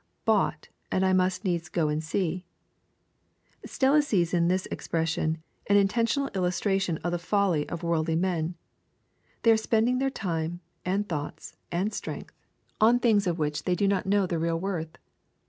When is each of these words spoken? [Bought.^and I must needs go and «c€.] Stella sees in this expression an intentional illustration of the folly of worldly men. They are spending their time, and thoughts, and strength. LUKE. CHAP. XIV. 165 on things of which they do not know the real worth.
[Bought.^and 0.25 1.03
I 1.03 1.13
must 1.13 1.45
needs 1.45 1.69
go 1.69 1.87
and 1.87 2.01
«c€.] 2.01 2.43
Stella 3.67 4.01
sees 4.01 4.33
in 4.33 4.47
this 4.47 4.65
expression 4.71 5.37
an 5.67 5.77
intentional 5.77 6.29
illustration 6.29 6.97
of 7.03 7.11
the 7.11 7.19
folly 7.19 7.69
of 7.69 7.83
worldly 7.83 8.15
men. 8.15 8.55
They 9.43 9.51
are 9.51 9.57
spending 9.57 9.99
their 9.99 10.09
time, 10.09 10.59
and 10.83 11.07
thoughts, 11.07 11.55
and 11.71 11.93
strength. 11.93 12.31
LUKE. 12.31 12.33
CHAP. 12.33 12.33
XIV. 12.33 12.81
165 12.81 12.87
on 12.95 12.99
things 12.99 13.27
of 13.27 13.37
which 13.37 13.63
they 13.65 13.75
do 13.75 13.87
not 13.87 14.07
know 14.07 14.25
the 14.25 14.39
real 14.39 14.59
worth. 14.59 14.97